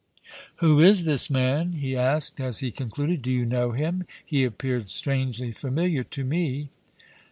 [0.61, 3.21] "Who is this man?" he asked, as he concluded.
[3.21, 4.03] "Do you know him?
[4.25, 6.69] He appeared strangely familiar to me."